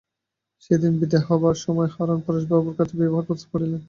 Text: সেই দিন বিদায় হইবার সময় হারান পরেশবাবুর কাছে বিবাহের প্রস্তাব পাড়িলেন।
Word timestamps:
সেই 0.63 0.79
দিন 0.81 0.93
বিদায় 0.99 1.25
হইবার 1.27 1.55
সময় 1.65 1.89
হারান 1.95 2.19
পরেশবাবুর 2.25 2.77
কাছে 2.79 2.93
বিবাহের 2.99 3.27
প্রস্তাব 3.27 3.49
পাড়িলেন। 3.51 3.79